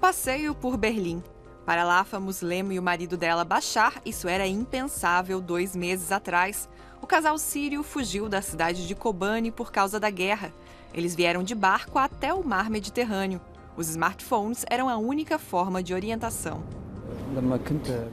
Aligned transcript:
passeio 0.00 0.54
por 0.54 0.78
Berlim. 0.78 1.22
Para 1.66 1.84
Lafa 1.84 2.18
Muslemo 2.18 2.72
e 2.72 2.78
o 2.78 2.82
marido 2.82 3.18
dela, 3.18 3.44
Bashar, 3.44 4.00
isso 4.04 4.26
era 4.26 4.46
impensável 4.46 5.42
dois 5.42 5.76
meses 5.76 6.10
atrás. 6.10 6.68
O 7.02 7.06
casal 7.06 7.36
sírio 7.36 7.82
fugiu 7.82 8.26
da 8.26 8.40
cidade 8.40 8.88
de 8.88 8.94
Kobani 8.94 9.50
por 9.50 9.70
causa 9.70 10.00
da 10.00 10.08
guerra. 10.08 10.52
Eles 10.94 11.14
vieram 11.14 11.42
de 11.42 11.54
barco 11.54 11.98
até 11.98 12.32
o 12.32 12.42
mar 12.42 12.70
Mediterrâneo. 12.70 13.42
Os 13.76 13.90
smartphones 13.90 14.64
eram 14.70 14.88
a 14.88 14.96
única 14.96 15.38
forma 15.38 15.82
de 15.82 15.92
orientação. 15.92 16.79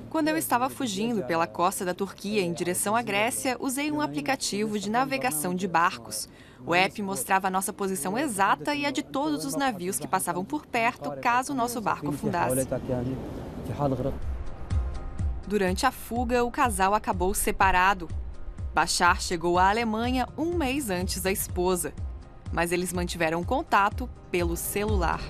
Quando 0.10 0.28
eu 0.28 0.38
estava 0.38 0.70
fugindo 0.70 1.24
pela 1.24 1.48
costa 1.48 1.84
da 1.84 1.94
Turquia 1.94 2.42
em 2.42 2.54
direção 2.54 2.96
à 2.96 3.02
Grécia, 3.02 3.58
usei 3.60 3.92
um 3.92 4.02
aplicativo 4.02 4.78
de 4.78 4.90
navegação 4.90 5.56
de 5.56 5.68
barcos. 5.68 6.30
O 6.66 6.76
app 6.76 7.02
mostrava 7.02 7.48
a 7.48 7.52
nossa 7.52 7.72
posição 7.72 8.18
exata 8.18 8.76
e 8.76 8.86
a 8.86 8.92
de 8.92 9.04
todos 9.04 9.46
os 9.46 9.56
navios 9.56 10.00
que 10.00 10.08
passavam 10.08 10.44
por 10.44 10.66
perto 10.66 11.12
caso 11.22 11.54
o 11.54 11.56
nosso 11.56 11.82
barco 11.82 12.10
afundasse. 12.10 12.68
Durante 15.48 15.86
a 15.86 15.92
fuga, 15.92 16.44
o 16.44 16.52
casal 16.52 16.94
acabou 16.94 17.34
separado. 17.34 18.08
Bashar 18.74 19.22
chegou 19.22 19.58
à 19.58 19.70
Alemanha 19.70 20.28
um 20.38 20.54
mês 20.56 20.90
antes 20.90 21.22
da 21.22 21.32
esposa, 21.32 21.94
mas 22.52 22.72
eles 22.72 22.94
mantiveram 22.94 23.44
contato 23.44 24.10
pelo 24.30 24.58
celular. 24.58 25.22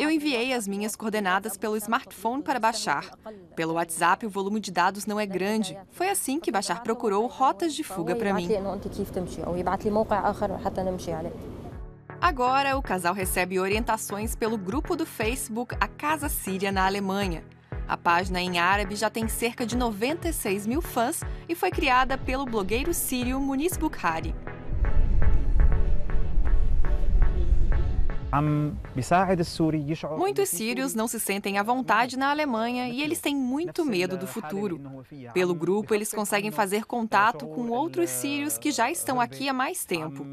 Eu 0.00 0.10
enviei 0.10 0.52
as 0.52 0.66
minhas 0.66 0.96
coordenadas 0.96 1.56
pelo 1.56 1.76
smartphone 1.76 2.42
para 2.42 2.58
baixar. 2.58 3.10
Pelo 3.54 3.74
WhatsApp, 3.74 4.26
o 4.26 4.30
volume 4.30 4.60
de 4.60 4.70
dados 4.70 5.06
não 5.06 5.20
é 5.20 5.26
grande. 5.26 5.76
Foi 5.90 6.08
assim 6.08 6.40
que 6.40 6.50
Bashar 6.50 6.82
procurou 6.82 7.26
rotas 7.26 7.74
de 7.74 7.84
fuga 7.84 8.16
para 8.16 8.32
mim. 8.32 8.48
Agora, 12.20 12.76
o 12.76 12.82
casal 12.82 13.14
recebe 13.14 13.58
orientações 13.58 14.34
pelo 14.36 14.58
grupo 14.58 14.94
do 14.94 15.06
Facebook 15.06 15.74
A 15.80 15.88
Casa 15.88 16.28
Síria 16.28 16.70
na 16.70 16.84
Alemanha. 16.84 17.42
A 17.88 17.96
página 17.96 18.40
em 18.40 18.58
árabe 18.58 18.94
já 18.94 19.10
tem 19.10 19.26
cerca 19.26 19.66
de 19.66 19.76
96 19.76 20.66
mil 20.66 20.80
fãs 20.80 21.22
e 21.48 21.54
foi 21.54 21.70
criada 21.70 22.16
pelo 22.16 22.44
blogueiro 22.44 22.94
sírio 22.94 23.40
Muniz 23.40 23.76
Bukhari. 23.76 24.34
Muitos 30.16 30.48
sírios 30.48 30.94
não 30.94 31.08
se 31.08 31.18
sentem 31.18 31.58
à 31.58 31.62
vontade 31.62 32.16
na 32.16 32.30
Alemanha 32.30 32.88
e 32.88 33.02
eles 33.02 33.20
têm 33.20 33.34
muito 33.34 33.84
medo 33.84 34.16
do 34.16 34.26
futuro. 34.26 34.80
Pelo 35.32 35.54
grupo, 35.54 35.94
eles 35.94 36.12
conseguem 36.12 36.50
fazer 36.50 36.84
contato 36.84 37.46
com 37.46 37.68
outros 37.70 38.08
sírios 38.10 38.56
que 38.56 38.70
já 38.70 38.90
estão 38.90 39.20
aqui 39.20 39.48
há 39.48 39.52
mais 39.52 39.84
tempo. 39.84 40.24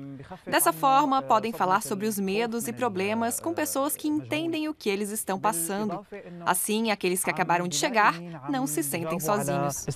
Dessa 0.45 0.71
forma, 0.71 1.21
podem 1.21 1.51
falar 1.51 1.81
sobre 1.81 2.05
os 2.07 2.19
medos 2.19 2.67
e 2.67 2.73
problemas 2.73 3.39
com 3.39 3.53
pessoas 3.53 3.95
que 3.95 4.07
entendem 4.07 4.67
o 4.67 4.73
que 4.73 4.89
eles 4.89 5.09
estão 5.09 5.39
passando. 5.39 6.05
Assim, 6.45 6.91
aqueles 6.91 7.23
que 7.23 7.29
acabaram 7.29 7.67
de 7.67 7.75
chegar 7.75 8.15
não 8.49 8.67
se 8.67 8.83
sentem 8.83 9.19
sozinhos. 9.19 9.87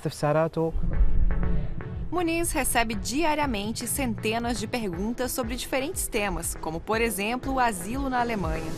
Muniz 2.11 2.51
recebe 2.51 2.93
diariamente 2.93 3.87
centenas 3.87 4.59
de 4.59 4.67
perguntas 4.67 5.31
sobre 5.31 5.55
diferentes 5.55 6.09
temas, 6.09 6.55
como, 6.59 6.77
por 6.77 6.99
exemplo, 6.99 7.53
o 7.53 7.59
asilo 7.59 8.09
na 8.09 8.19
Alemanha. 8.19 8.69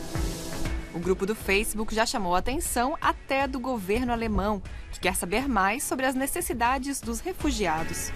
O 0.94 1.00
grupo 1.00 1.26
do 1.26 1.34
Facebook 1.34 1.96
já 1.96 2.06
chamou 2.06 2.36
a 2.36 2.38
atenção 2.38 2.96
até 3.02 3.48
do 3.48 3.60
governo 3.60 4.14
alemão, 4.14 4.62
que 4.92 5.00
quer 5.00 5.16
saber 5.16 5.50
mais 5.50 5.82
sobre 5.82 6.06
as 6.06 6.14
necessidades 6.14 7.02
dos 7.02 7.22
refugiados. 7.22 8.12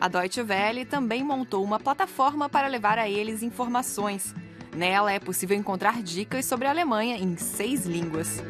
A 0.00 0.06
Deutsche 0.06 0.42
Welle 0.42 0.84
também 0.84 1.24
montou 1.24 1.64
uma 1.64 1.80
plataforma 1.80 2.48
para 2.48 2.68
levar 2.68 2.96
a 2.96 3.08
eles 3.08 3.42
informações. 3.42 4.32
Nela 4.72 5.12
é 5.12 5.18
possível 5.18 5.56
encontrar 5.56 6.00
dicas 6.00 6.44
sobre 6.44 6.68
a 6.68 6.70
Alemanha 6.70 7.16
em 7.16 7.36
seis 7.36 7.84
línguas. 7.84 8.40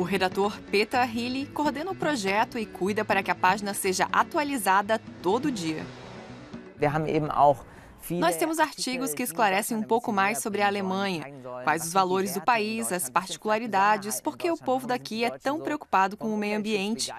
O 0.00 0.02
redator 0.02 0.58
Peter 0.70 0.98
Healy 0.98 1.44
coordena 1.44 1.90
o 1.90 1.94
projeto 1.94 2.58
e 2.58 2.64
cuida 2.64 3.04
para 3.04 3.22
que 3.22 3.30
a 3.30 3.34
página 3.34 3.74
seja 3.74 4.08
atualizada 4.10 4.98
todo 5.22 5.52
dia. 5.52 5.84
Nós 8.12 8.34
temos 8.36 8.58
artigos 8.58 9.12
que 9.12 9.22
esclarecem 9.22 9.76
um 9.76 9.82
pouco 9.82 10.10
mais 10.10 10.38
sobre 10.38 10.62
a 10.62 10.68
Alemanha, 10.68 11.26
quais 11.64 11.84
os 11.84 11.92
valores 11.92 12.32
do 12.32 12.40
país, 12.40 12.90
as 12.90 13.10
particularidades, 13.10 14.22
porque 14.22 14.50
o 14.50 14.56
povo 14.56 14.86
daqui 14.86 15.22
é 15.22 15.38
tão 15.38 15.60
preocupado 15.60 16.16
com 16.16 16.32
o 16.32 16.38
meio 16.38 16.56
ambiente. 16.56 17.12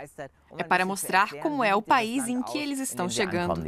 É 0.58 0.64
para 0.64 0.84
mostrar 0.84 1.36
como 1.36 1.64
é 1.64 1.76
o 1.76 1.84
país 1.84 2.28
em 2.28 2.42
que 2.42 2.58
eles 2.58 2.80
estão 2.80 3.08
chegando. 3.08 3.64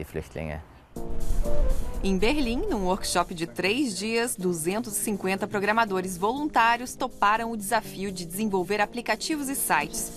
Em 2.06 2.18
Berlim, 2.18 2.68
num 2.70 2.88
workshop 2.88 3.34
de 3.34 3.48
três 3.48 3.98
dias, 3.98 4.36
250 4.36 5.48
programadores 5.48 6.18
voluntários 6.18 6.96
toparam 6.96 7.50
o 7.50 7.56
desafio 7.56 8.12
de 8.12 8.26
desenvolver 8.26 8.82
aplicativos 8.82 9.48
e 9.48 9.56
sites. 9.56 10.12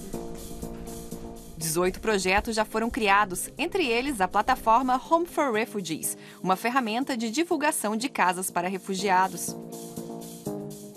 18 1.56 2.00
projetos 2.00 2.56
já 2.56 2.64
foram 2.64 2.90
criados, 2.90 3.48
entre 3.56 3.86
eles 3.86 4.20
a 4.20 4.26
plataforma 4.26 5.00
Home 5.08 5.26
for 5.26 5.52
Refugees, 5.52 6.18
uma 6.42 6.56
ferramenta 6.56 7.16
de 7.16 7.30
divulgação 7.30 7.96
de 7.96 8.08
casas 8.08 8.50
para 8.50 8.66
refugiados. 8.66 9.54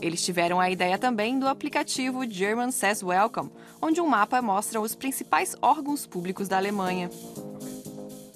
Eles 0.02 0.26
tiveram 0.26 0.60
a 0.60 0.72
ideia 0.72 0.98
também 0.98 1.38
do 1.38 1.48
aplicativo 1.48 2.28
German 2.28 2.72
Says 2.72 3.04
Welcome, 3.04 3.52
onde 3.80 4.02
um 4.02 4.08
mapa 4.08 4.42
mostra 4.42 4.82
os 4.82 4.96
principais 4.96 5.56
órgãos 5.62 6.08
públicos 6.08 6.48
da 6.48 6.58
Alemanha. 6.58 7.12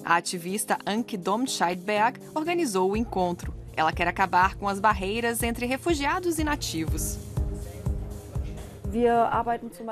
A 0.04 0.16
ativista 0.16 0.76
Anke 0.86 1.16
Domscheidberg 1.16 2.20
organizou 2.34 2.90
o 2.90 2.96
encontro. 2.96 3.54
Ela 3.74 3.92
quer 3.92 4.06
acabar 4.06 4.54
com 4.54 4.68
as 4.68 4.78
barreiras 4.78 5.42
entre 5.42 5.64
refugiados 5.64 6.38
e 6.38 6.44
nativos. 6.44 7.18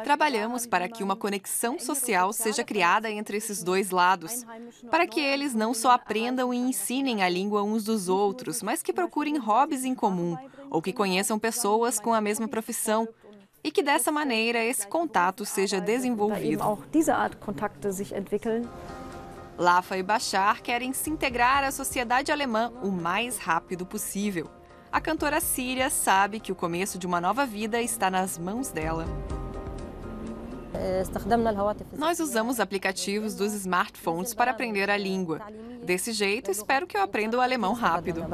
Trabalhamos 0.04 0.64
para 0.64 0.88
que 0.88 1.02
uma 1.02 1.16
conexão 1.16 1.78
social 1.78 2.32
seja 2.32 2.62
criada 2.62 3.10
entre 3.10 3.36
esses 3.36 3.62
dois 3.62 3.90
lados, 3.90 4.46
para 4.90 5.08
que 5.08 5.18
eles 5.18 5.54
não 5.54 5.74
só 5.74 5.90
aprendam 5.90 6.54
e 6.54 6.58
ensinem 6.58 7.22
a 7.22 7.28
língua 7.28 7.64
uns 7.64 7.82
dos 7.82 8.08
outros, 8.08 8.62
mas 8.62 8.80
que 8.80 8.92
procurem 8.92 9.38
hobbies 9.38 9.84
em 9.84 9.94
comum 9.94 10.36
ou 10.70 10.80
que 10.80 10.92
conheçam 10.92 11.36
pessoas 11.38 11.98
com 11.98 12.14
a 12.14 12.20
mesma 12.20 12.46
profissão 12.46 13.08
e 13.64 13.72
que 13.72 13.82
dessa 13.82 14.12
maneira 14.12 14.62
esse 14.62 14.86
contato 14.86 15.44
seja 15.44 15.80
desenvolvido. 15.80 16.62
Lafa 19.58 19.96
e 19.96 20.02
Bashar 20.02 20.62
querem 20.62 20.92
se 20.92 21.10
integrar 21.10 21.62
à 21.62 21.70
sociedade 21.70 22.32
alemã 22.32 22.72
o 22.82 22.90
mais 22.90 23.38
rápido 23.38 23.84
possível. 23.84 24.50
A 24.90 25.00
cantora 25.00 25.40
síria 25.40 25.90
sabe 25.90 26.40
que 26.40 26.52
o 26.52 26.54
começo 26.54 26.98
de 26.98 27.06
uma 27.06 27.20
nova 27.20 27.46
vida 27.46 27.80
está 27.80 28.10
nas 28.10 28.38
mãos 28.38 28.70
dela. 28.70 29.06
Nós 31.96 32.18
usamos 32.18 32.58
aplicativos 32.58 33.34
dos 33.34 33.52
smartphones 33.52 34.34
para 34.34 34.50
aprender 34.50 34.91
a 34.91 34.96
língua. 34.96 35.41
Desse 35.84 36.12
jeito, 36.12 36.50
espero 36.50 36.86
que 36.86 36.96
eu 36.96 37.02
aprenda 37.02 37.36
o 37.36 37.41
alemão 37.41 37.72
rápido. 37.72 38.24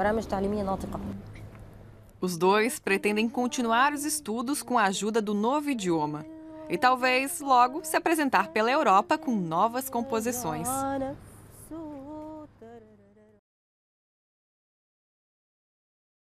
Os 2.20 2.36
dois 2.36 2.78
pretendem 2.78 3.28
continuar 3.28 3.92
os 3.92 4.04
estudos 4.04 4.62
com 4.62 4.78
a 4.78 4.84
ajuda 4.84 5.20
do 5.20 5.34
novo 5.34 5.70
idioma 5.70 6.24
e 6.68 6.76
talvez 6.76 7.40
logo 7.40 7.84
se 7.84 7.96
apresentar 7.96 8.48
pela 8.48 8.70
Europa 8.70 9.16
com 9.16 9.34
novas 9.34 9.88
composições. 9.88 10.68